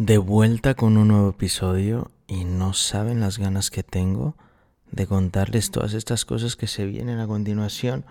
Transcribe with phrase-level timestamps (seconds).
[0.00, 4.34] de vuelta con un nuevo episodio y no saben las ganas que tengo
[4.90, 8.06] de contarles todas estas cosas que se vienen a continuación.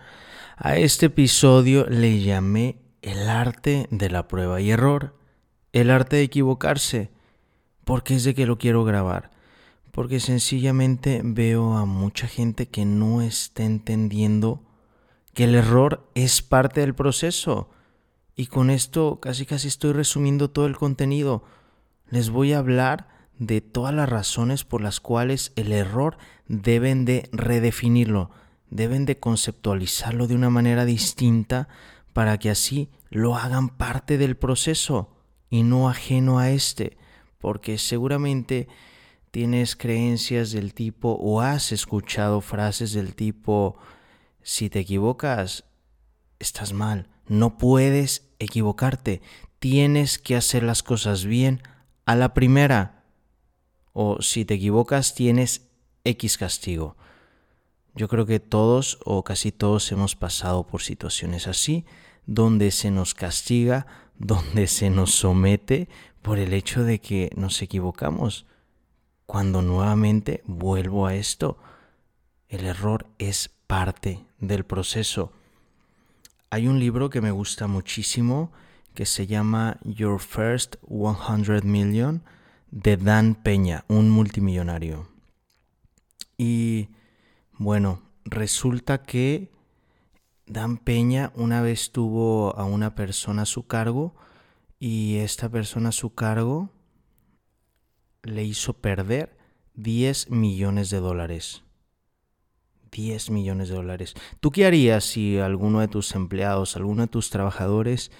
[0.55, 5.15] A este episodio le llamé el arte de la prueba y error,
[5.73, 7.09] el arte de equivocarse,
[7.85, 9.31] porque es de que lo quiero grabar,
[9.91, 14.61] porque sencillamente veo a mucha gente que no está entendiendo
[15.33, 17.67] que el error es parte del proceso.
[18.35, 21.45] Y con esto casi casi estoy resumiendo todo el contenido
[22.09, 23.07] les voy a hablar
[23.37, 28.31] de todas las razones por las cuales el error deben de redefinirlo,
[28.69, 31.67] deben de conceptualizarlo de una manera distinta
[32.13, 35.15] para que así lo hagan parte del proceso
[35.49, 36.97] y no ajeno a este,
[37.37, 38.67] porque seguramente
[39.31, 43.77] tienes creencias del tipo o has escuchado frases del tipo
[44.41, 45.65] si te equivocas,
[46.39, 49.21] estás mal, no puedes equivocarte,
[49.59, 51.61] tienes que hacer las cosas bien
[52.09, 53.03] a la primera.
[53.93, 55.69] O si te equivocas tienes
[56.03, 56.97] X castigo.
[57.93, 61.85] Yo creo que todos o casi todos hemos pasado por situaciones así,
[62.25, 63.85] donde se nos castiga,
[64.17, 65.87] donde se nos somete
[66.23, 68.47] por el hecho de que nos equivocamos.
[69.27, 71.59] Cuando nuevamente vuelvo a esto,
[72.47, 75.31] el error es parte del proceso.
[76.49, 78.51] Hay un libro que me gusta muchísimo
[78.99, 82.21] que se llama Your First 100 Million
[82.69, 85.07] de Dan Peña, un multimillonario.
[86.37, 86.89] Y
[87.53, 89.53] bueno, resulta que
[90.47, 94.15] Dan Peña una vez tuvo a una persona a su cargo
[94.79, 96.69] y esta persona a su cargo
[98.23, 99.37] le hizo perder
[99.75, 101.63] 10 millones de dólares.
[102.91, 104.13] 10 millones de dólares.
[104.41, 108.11] ¿Tú qué harías si alguno de tus empleados, alguno de tus trabajadores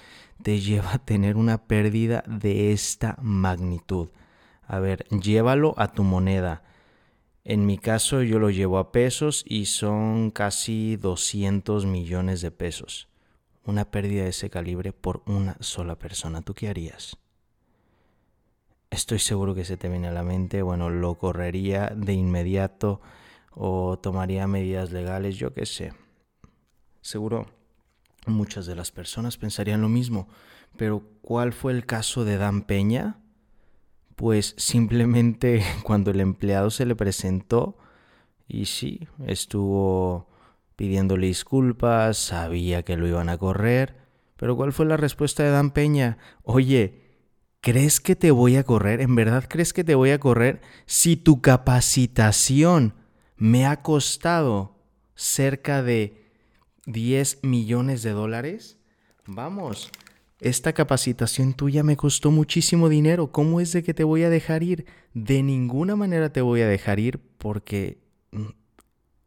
[0.42, 4.08] te lleva a tener una pérdida de esta magnitud?
[4.66, 6.62] A ver, llévalo a tu moneda.
[7.44, 13.08] En mi caso yo lo llevo a pesos y son casi 200 millones de pesos.
[13.64, 16.42] Una pérdida de ese calibre por una sola persona.
[16.42, 17.16] ¿Tú qué harías?
[18.90, 23.00] Estoy seguro que se te viene a la mente, bueno, lo correría de inmediato
[23.52, 25.92] o tomaría medidas legales, yo qué sé.
[27.00, 27.59] Seguro
[28.26, 30.28] muchas de las personas pensarían lo mismo,
[30.76, 33.18] pero ¿cuál fue el caso de Dan Peña?
[34.16, 37.78] Pues simplemente cuando el empleado se le presentó
[38.46, 40.28] y sí, estuvo
[40.76, 43.96] pidiéndole disculpas, sabía que lo iban a correr,
[44.36, 46.18] pero ¿cuál fue la respuesta de Dan Peña?
[46.42, 47.02] Oye,
[47.60, 49.00] ¿crees que te voy a correr?
[49.00, 52.94] ¿En verdad crees que te voy a correr si tu capacitación
[53.36, 54.76] me ha costado
[55.14, 56.19] cerca de
[56.92, 58.78] 10 millones de dólares.
[59.26, 59.90] Vamos,
[60.40, 63.30] esta capacitación tuya me costó muchísimo dinero.
[63.30, 64.86] ¿Cómo es de que te voy a dejar ir?
[65.12, 67.98] De ninguna manera te voy a dejar ir porque
[68.32, 68.46] mm,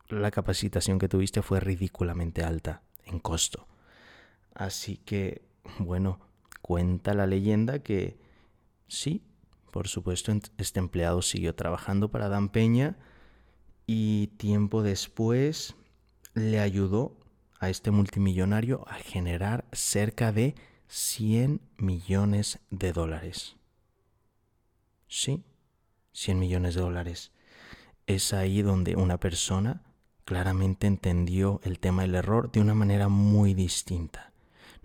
[0.10, 3.68] la capacitación que tuviste fue ridículamente alta en costo.
[4.56, 5.44] Así que,
[5.78, 6.20] bueno,
[6.62, 8.18] cuenta la leyenda que
[8.88, 9.24] sí,
[9.72, 12.98] por supuesto, este empleado siguió trabajando para Dan Peña
[13.86, 15.76] y tiempo después
[16.34, 17.18] le ayudó
[17.64, 20.56] a este multimillonario a generar cerca de
[20.88, 23.56] 100 millones de dólares.
[25.08, 25.44] Sí,
[26.12, 27.32] 100 millones de dólares.
[28.06, 29.82] Es ahí donde una persona
[30.26, 34.34] claramente entendió el tema del error de una manera muy distinta.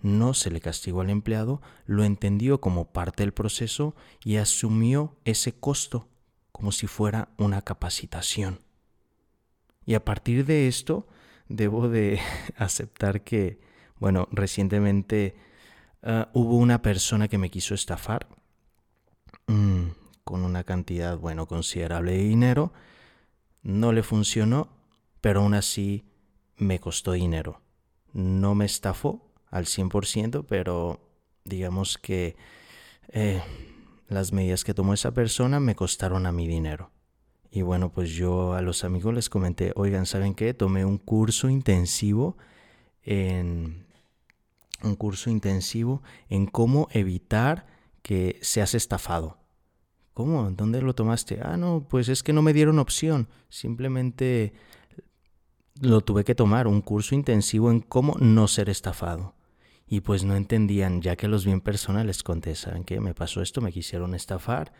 [0.01, 5.51] No se le castigó al empleado, lo entendió como parte del proceso y asumió ese
[5.51, 6.07] costo
[6.51, 8.59] como si fuera una capacitación.
[9.85, 11.07] Y a partir de esto,
[11.49, 12.19] debo de
[12.55, 13.59] aceptar que,
[13.97, 15.35] bueno, recientemente
[16.01, 18.27] ah, hubo una persona que me quiso estafar
[19.47, 19.87] mm,
[20.23, 22.71] con una cantidad, bueno, considerable de dinero.
[23.61, 24.69] No le funcionó,
[25.19, 26.05] pero aún así
[26.55, 27.61] me costó dinero.
[28.13, 30.99] No me estafó al 100%, pero
[31.43, 32.37] digamos que
[33.09, 33.41] eh,
[34.07, 36.91] las medidas que tomó esa persona me costaron a mi dinero.
[37.51, 40.53] Y bueno, pues yo a los amigos les comenté, oigan, ¿saben qué?
[40.53, 42.37] Tomé un curso intensivo
[43.03, 43.87] en
[44.83, 47.65] un curso intensivo en cómo evitar
[48.01, 49.37] que seas estafado.
[50.13, 50.51] ¿Cómo?
[50.51, 51.39] ¿Dónde lo tomaste?
[51.41, 53.29] Ah, no, pues es que no me dieron opción.
[53.49, 54.53] Simplemente
[55.81, 59.35] lo tuve que tomar, un curso intensivo en cómo no ser estafado.
[59.87, 62.85] Y pues no entendían, ya que los vi en persona les conté, ¿saben?
[63.01, 64.73] Me pasó esto, me quisieron estafar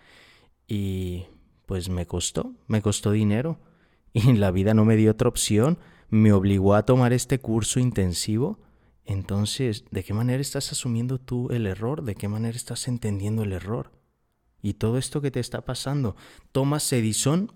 [0.68, 1.26] y
[1.70, 3.60] pues me costó, me costó dinero.
[4.12, 5.78] Y la vida no me dio otra opción,
[6.10, 8.58] me obligó a tomar este curso intensivo.
[9.06, 12.02] Entonces, ¿de qué manera estás asumiendo tú el error?
[12.02, 13.92] ¿De qué manera estás entendiendo el error?
[14.64, 16.16] Y todo esto que te está pasando.
[16.52, 17.52] Thomas Edison,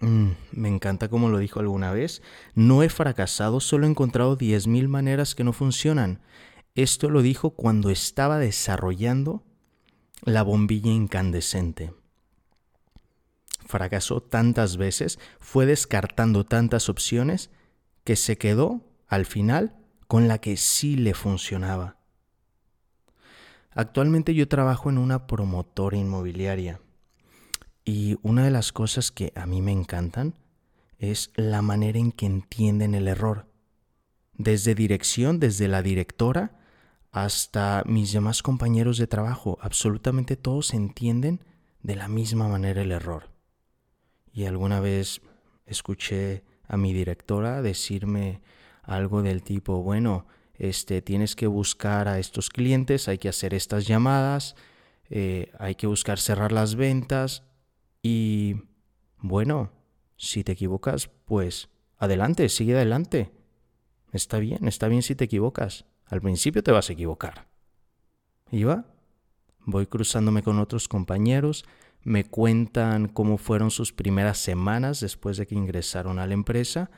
[0.00, 2.22] mm, me encanta como lo dijo alguna vez,
[2.56, 6.22] no he fracasado, solo he encontrado 10.000 maneras que no funcionan.
[6.74, 9.44] Esto lo dijo cuando estaba desarrollando
[10.24, 11.92] la bombilla incandescente.
[13.68, 17.50] Fracasó tantas veces, fue descartando tantas opciones,
[18.02, 19.76] que se quedó, al final,
[20.06, 21.98] con la que sí le funcionaba.
[23.70, 26.80] Actualmente yo trabajo en una promotora inmobiliaria
[27.84, 30.34] y una de las cosas que a mí me encantan
[30.96, 33.52] es la manera en que entienden el error.
[34.32, 36.58] Desde dirección, desde la directora
[37.12, 41.44] hasta mis demás compañeros de trabajo, absolutamente todos entienden
[41.82, 43.37] de la misma manera el error.
[44.32, 45.20] Y alguna vez
[45.66, 48.40] escuché a mi directora decirme
[48.82, 53.86] algo del tipo, bueno, este, tienes que buscar a estos clientes, hay que hacer estas
[53.86, 54.56] llamadas,
[55.10, 57.44] eh, hay que buscar cerrar las ventas
[58.02, 58.56] y
[59.18, 59.70] bueno,
[60.16, 63.32] si te equivocas, pues adelante, sigue adelante.
[64.12, 65.84] Está bien, está bien si te equivocas.
[66.06, 67.46] Al principio te vas a equivocar.
[68.50, 68.86] Y va,
[69.64, 71.64] voy cruzándome con otros compañeros,
[72.02, 76.90] me cuentan cómo fueron sus primeras semanas después de que ingresaron a la empresa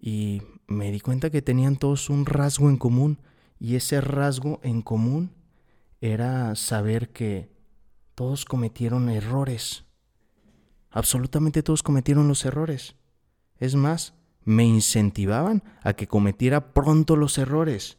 [0.00, 3.20] y me di cuenta que tenían todos un rasgo en común
[3.58, 5.32] y ese rasgo en común
[6.00, 7.52] era saber que
[8.14, 9.84] todos cometieron errores.
[10.90, 12.96] Absolutamente todos cometieron los errores.
[13.56, 17.98] Es más, me incentivaban a que cometiera pronto los errores.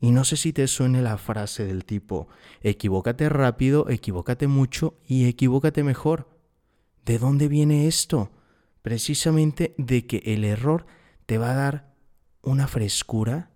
[0.00, 2.28] Y no sé si te suene la frase del tipo,
[2.60, 6.28] equivócate rápido, equivócate mucho y equivócate mejor.
[7.04, 8.30] ¿De dónde viene esto?
[8.82, 10.86] Precisamente de que el error
[11.26, 11.94] te va a dar
[12.42, 13.50] una frescura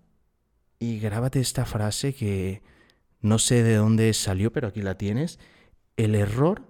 [0.78, 2.62] y grábate esta frase que
[3.20, 5.38] no sé de dónde salió, pero aquí la tienes.
[5.96, 6.66] El error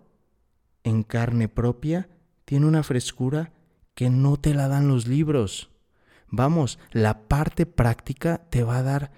[0.84, 2.08] en carne propia
[2.44, 3.52] tiene una frescura
[3.94, 5.70] que no te la dan los libros.
[6.28, 9.12] Vamos, la parte práctica te va a dar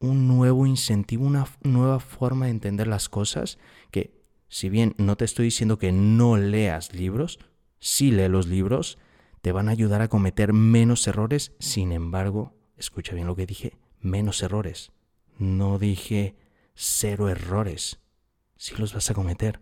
[0.00, 3.58] un nuevo incentivo, una nueva forma de entender las cosas,
[3.90, 4.18] que
[4.48, 7.38] si bien no te estoy diciendo que no leas libros,
[7.78, 8.98] sí lee los libros,
[9.42, 11.52] te van a ayudar a cometer menos errores.
[11.58, 14.92] Sin embargo, escucha bien lo que dije, menos errores.
[15.38, 16.36] No dije
[16.74, 18.00] cero errores.
[18.56, 19.60] Sí los vas a cometer.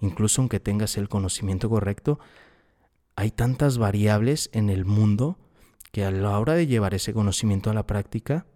[0.00, 2.20] Incluso aunque tengas el conocimiento correcto,
[3.16, 5.38] hay tantas variables en el mundo
[5.90, 8.46] que a la hora de llevar ese conocimiento a la práctica,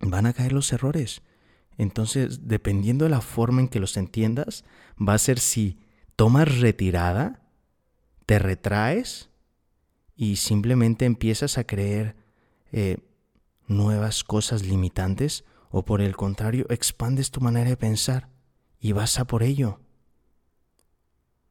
[0.00, 1.22] van a caer los errores.
[1.76, 4.64] Entonces, dependiendo de la forma en que los entiendas,
[4.96, 5.78] va a ser si
[6.16, 7.42] tomas retirada,
[8.26, 9.30] te retraes
[10.16, 12.16] y simplemente empiezas a creer
[12.72, 12.98] eh,
[13.66, 18.28] nuevas cosas limitantes o por el contrario expandes tu manera de pensar
[18.78, 19.80] y vas a por ello.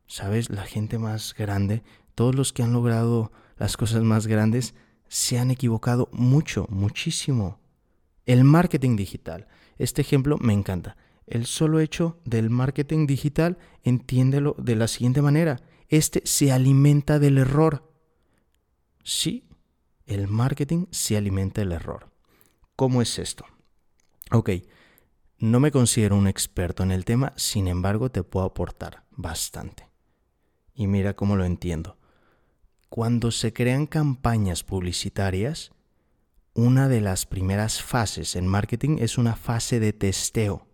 [0.07, 0.49] ¿Sabes?
[0.49, 1.83] La gente más grande,
[2.15, 4.75] todos los que han logrado las cosas más grandes,
[5.07, 7.59] se han equivocado mucho, muchísimo.
[8.25, 9.47] El marketing digital.
[9.77, 10.97] Este ejemplo me encanta.
[11.27, 15.61] El solo hecho del marketing digital, entiéndelo de la siguiente manera.
[15.89, 17.91] Este se alimenta del error.
[19.03, 19.47] Sí,
[20.05, 22.11] el marketing se alimenta del error.
[22.75, 23.45] ¿Cómo es esto?
[24.31, 24.49] Ok,
[25.37, 29.89] no me considero un experto en el tema, sin embargo te puedo aportar bastante.
[30.73, 31.97] Y mira cómo lo entiendo.
[32.89, 35.71] Cuando se crean campañas publicitarias,
[36.53, 40.67] una de las primeras fases en marketing es una fase de testeo.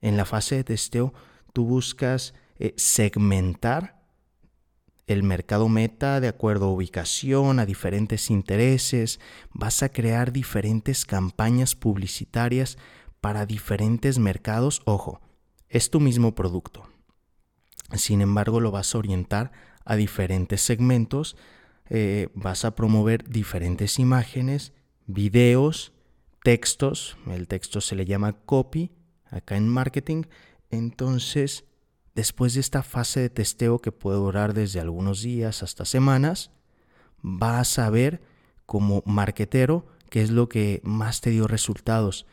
[0.00, 1.14] En la fase de testeo
[1.52, 3.96] tú buscas eh, segmentar
[5.06, 9.20] el mercado meta de acuerdo a ubicación, a diferentes intereses,
[9.52, 12.76] vas a crear diferentes campañas publicitarias
[13.20, 15.20] para diferentes mercados, ojo,
[15.68, 16.88] es tu mismo producto.
[17.94, 19.52] Sin embargo, lo vas a orientar
[19.84, 21.36] a diferentes segmentos,
[21.88, 24.72] eh, vas a promover diferentes imágenes,
[25.06, 25.92] videos,
[26.42, 28.92] textos, el texto se le llama copy
[29.30, 30.24] acá en marketing,
[30.70, 31.64] entonces
[32.14, 36.50] después de esta fase de testeo que puede durar desde algunos días hasta semanas,
[37.20, 38.22] vas a ver
[38.64, 42.26] como marketero qué es lo que más te dio resultados,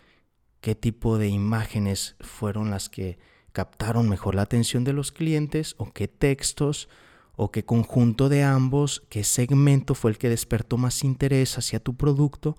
[0.62, 3.20] qué tipo de imágenes fueron las que
[3.52, 6.90] captaron mejor la atención de los clientes o qué textos
[7.36, 11.96] o qué conjunto de ambos, qué segmento fue el que despertó más interés hacia tu
[11.96, 12.58] producto.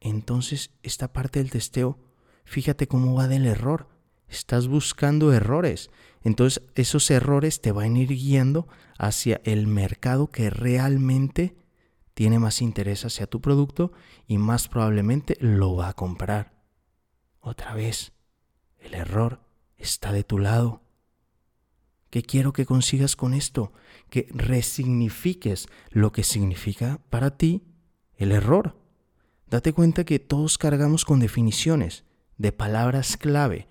[0.00, 1.98] Entonces, esta parte del testeo,
[2.44, 3.88] fíjate cómo va del error.
[4.28, 5.90] Estás buscando errores.
[6.22, 8.68] Entonces esos errores te van a ir guiando
[8.98, 11.56] hacia el mercado que realmente
[12.14, 13.92] tiene más interés hacia tu producto
[14.26, 16.52] y más probablemente lo va a comprar.
[17.40, 18.12] Otra vez,
[18.80, 19.40] el error
[19.76, 20.82] está de tu lado.
[22.10, 23.72] ¿Qué quiero que consigas con esto?
[24.08, 27.64] Que resignifiques lo que significa para ti
[28.16, 28.76] el error.
[29.48, 32.04] Date cuenta que todos cargamos con definiciones
[32.36, 33.68] de palabras clave.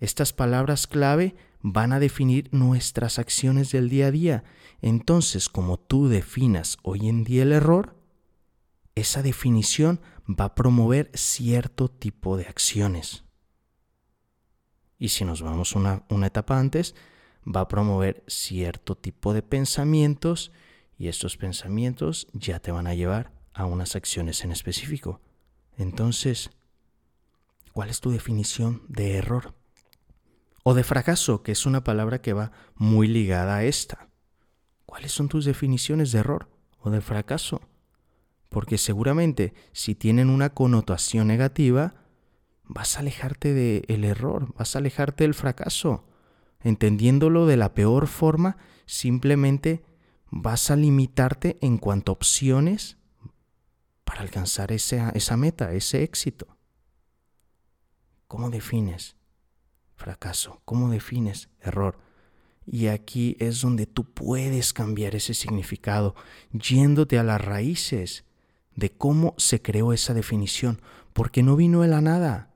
[0.00, 4.44] Estas palabras clave van a definir nuestras acciones del día a día.
[4.82, 7.96] Entonces, como tú definas hoy en día el error,
[8.94, 13.24] esa definición va a promover cierto tipo de acciones.
[14.98, 16.94] Y si nos vamos una, una etapa antes,
[17.44, 20.52] va a promover cierto tipo de pensamientos
[20.96, 25.20] y estos pensamientos ya te van a llevar a unas acciones en específico.
[25.76, 26.50] Entonces,
[27.72, 29.54] ¿cuál es tu definición de error?
[30.62, 34.08] O de fracaso, que es una palabra que va muy ligada a esta.
[34.86, 36.48] ¿Cuáles son tus definiciones de error
[36.78, 37.60] o de fracaso?
[38.48, 41.94] Porque seguramente si tienen una connotación negativa,
[42.62, 46.06] vas a alejarte del error, vas a alejarte del fracaso
[46.64, 48.56] entendiéndolo de la peor forma,
[48.86, 49.84] simplemente
[50.30, 52.96] vas a limitarte en cuanto a opciones
[54.04, 56.56] para alcanzar esa, esa meta, ese éxito.
[58.26, 59.16] ¿Cómo defines
[59.94, 60.60] fracaso?
[60.64, 61.98] ¿Cómo defines error?
[62.66, 66.14] Y aquí es donde tú puedes cambiar ese significado,
[66.52, 68.24] yéndote a las raíces
[68.74, 70.80] de cómo se creó esa definición,
[71.12, 72.53] porque no vino de la nada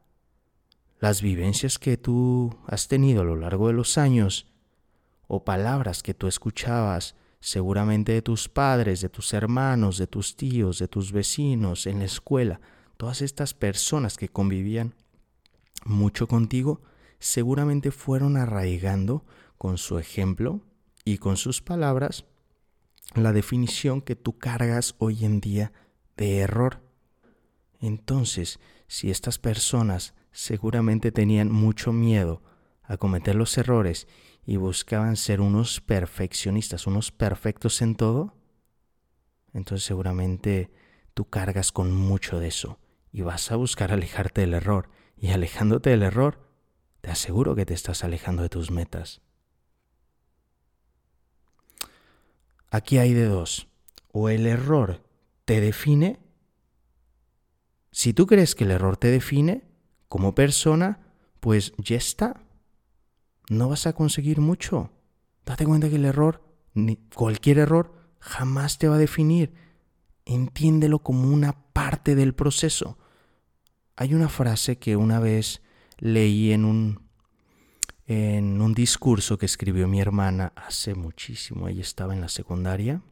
[1.01, 4.47] las vivencias que tú has tenido a lo largo de los años
[5.27, 10.79] o palabras que tú escuchabas seguramente de tus padres, de tus hermanos, de tus tíos,
[10.79, 12.61] de tus vecinos, en la escuela,
[12.97, 14.95] todas estas personas que convivían
[15.85, 16.83] mucho contigo,
[17.21, 19.25] seguramente fueron arraigando
[19.57, 20.61] con su ejemplo
[21.05, 22.25] y con sus palabras
[23.15, 25.73] la definición que tú cargas hoy en día
[26.17, 26.83] de error.
[27.81, 32.45] Entonces, si estas personas seguramente tenían mucho miedo
[32.85, 34.07] a cometer los errores
[34.47, 38.37] y buscaban ser unos perfeccionistas, unos perfectos en todo,
[39.53, 40.71] entonces seguramente
[41.13, 42.79] tú cargas con mucho de eso
[43.11, 44.91] y vas a buscar alejarte del error.
[45.17, 46.39] Y alejándote del error,
[47.01, 49.21] te aseguro que te estás alejando de tus metas.
[52.71, 53.67] Aquí hay de dos.
[54.13, 55.03] O el error
[55.45, 56.21] te define.
[57.91, 59.68] Si tú crees que el error te define,
[60.09, 61.01] como persona,
[61.41, 62.43] pues ya está.
[63.49, 64.91] No vas a conseguir mucho.
[65.45, 66.43] Date cuenta que el error,
[67.15, 69.55] cualquier error, jamás te va a definir.
[70.25, 72.99] Entiéndelo como una parte del proceso.
[73.97, 75.63] Hay una frase que una vez
[75.99, 77.01] leí en un,
[78.07, 81.69] en un discurso que escribió mi hermana hace muchísimo.
[81.69, 83.03] Ella estaba en la secundaria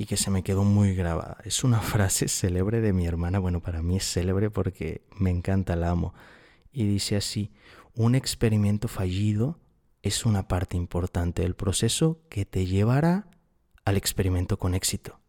[0.00, 1.36] y que se me quedó muy grabada.
[1.44, 5.76] Es una frase célebre de mi hermana, bueno, para mí es célebre porque me encanta,
[5.76, 6.14] la amo.
[6.72, 7.52] Y dice así,
[7.94, 9.60] un experimento fallido
[10.00, 13.26] es una parte importante del proceso que te llevará
[13.84, 15.20] al experimento con éxito.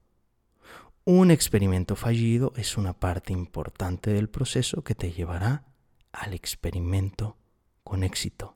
[1.03, 5.65] Un experimento fallido es una parte importante del proceso que te llevará
[6.13, 7.35] al experimento
[7.83, 8.55] con éxito.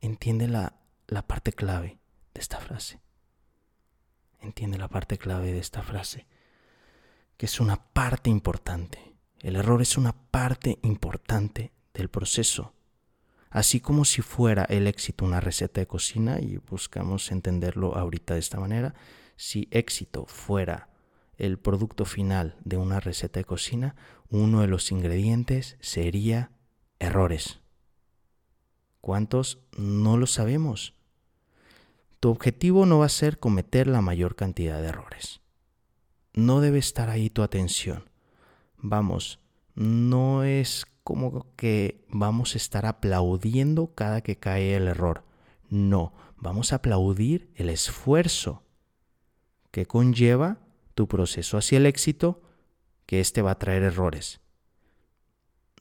[0.00, 1.98] Entiende la, la parte clave
[2.32, 3.04] de esta frase
[4.44, 6.26] entiende la parte clave de esta frase,
[7.36, 9.14] que es una parte importante.
[9.40, 12.74] El error es una parte importante del proceso.
[13.50, 18.40] Así como si fuera el éxito una receta de cocina, y buscamos entenderlo ahorita de
[18.40, 18.94] esta manera,
[19.36, 20.88] si éxito fuera
[21.36, 23.96] el producto final de una receta de cocina,
[24.28, 26.50] uno de los ingredientes sería
[26.98, 27.60] errores.
[29.00, 29.58] ¿Cuántos?
[29.76, 30.94] No lo sabemos.
[32.24, 35.42] Tu objetivo no va a ser cometer la mayor cantidad de errores.
[36.32, 38.08] No debe estar ahí tu atención.
[38.78, 39.40] Vamos,
[39.74, 45.22] no es como que vamos a estar aplaudiendo cada que cae el error.
[45.68, 48.62] No, vamos a aplaudir el esfuerzo
[49.70, 50.60] que conlleva
[50.94, 52.40] tu proceso hacia el éxito,
[53.04, 54.40] que éste va a traer errores.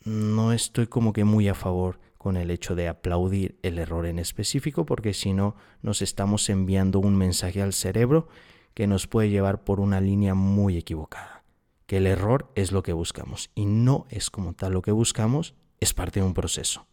[0.04, 4.18] No estoy como que muy a favor con el hecho de aplaudir el error en
[4.18, 8.30] específico, porque si no nos estamos enviando un mensaje al cerebro
[8.74, 11.44] que nos puede llevar por una línea muy equivocada.
[11.86, 15.54] Que el error es lo que buscamos y no es como tal lo que buscamos,
[15.82, 16.88] es parte de un proceso.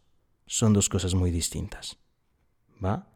[0.47, 2.01] Son dos cosas muy distintas.
[2.85, 3.07] ¿Va?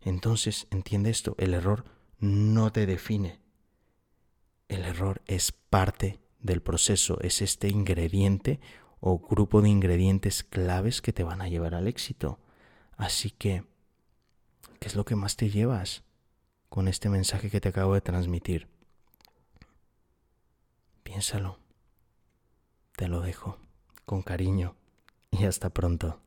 [0.00, 1.84] Entonces, entiende esto, el error
[2.18, 3.40] no te define.
[4.66, 8.58] El error es parte del proceso, es este ingrediente
[9.06, 12.38] o grupo de ingredientes claves que te van a llevar al éxito.
[12.96, 13.62] Así que,
[14.80, 16.04] ¿qué es lo que más te llevas
[16.70, 18.66] con este mensaje que te acabo de transmitir?
[21.02, 21.58] Piénsalo.
[22.96, 23.58] Te lo dejo
[24.06, 24.74] con cariño
[25.30, 26.23] y hasta pronto.